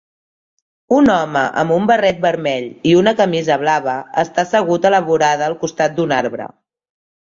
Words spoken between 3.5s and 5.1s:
blava està assegut a la